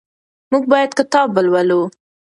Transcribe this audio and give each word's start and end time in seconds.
موږ 0.51 0.63
باید 0.71 0.91
کتاب 0.99 1.27
ولولو. 1.35 1.81